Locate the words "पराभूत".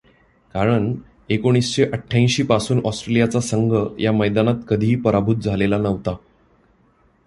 4.95-5.35